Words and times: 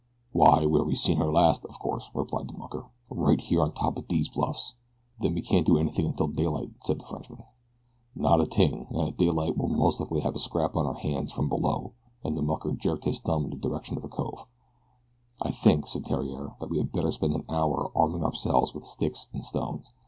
"Why, 0.31 0.65
where 0.65 0.83
we 0.83 0.95
seen 0.95 1.17
her 1.17 1.31
last, 1.31 1.63
of 1.65 1.77
course," 1.77 2.09
replied 2.15 2.47
the 2.47 2.57
mucker. 2.57 2.89
"Right 3.11 3.39
here 3.39 3.61
on 3.61 3.71
top 3.73 3.97
of 3.97 4.07
dese 4.07 4.29
bluffs." 4.29 4.73
"Then 5.19 5.35
we 5.35 5.43
can't 5.43 5.63
do 5.67 5.77
anything 5.77 6.07
until 6.07 6.27
daylight," 6.27 6.71
said 6.81 6.99
the 6.99 7.05
Frenchman. 7.05 7.43
"Not 8.15 8.41
a 8.41 8.47
ting, 8.47 8.87
and 8.89 9.07
at 9.07 9.17
daylight 9.19 9.55
we'll 9.55 9.67
most 9.69 9.99
likely 9.99 10.21
have 10.21 10.33
a 10.33 10.39
scrap 10.39 10.75
on 10.75 10.87
our 10.87 10.95
hands 10.95 11.31
from 11.33 11.49
below," 11.49 11.93
and 12.25 12.35
the 12.35 12.41
mucker 12.41 12.71
jerked 12.73 13.03
his 13.05 13.19
thumb 13.19 13.43
in 13.43 13.49
the 13.51 13.57
direction 13.57 13.95
of 13.95 14.01
the 14.01 14.09
cove. 14.09 14.47
"I 15.39 15.51
think," 15.51 15.85
said 15.87 16.05
Theriere, 16.07 16.55
"that 16.59 16.71
we 16.71 16.79
had 16.79 16.91
better 16.91 17.11
spend 17.11 17.35
an 17.35 17.45
hour 17.47 17.91
arming 17.95 18.23
ourselves 18.23 18.73
with 18.73 18.85
sticks 18.85 19.27
and 19.33 19.45
stones. 19.45 19.93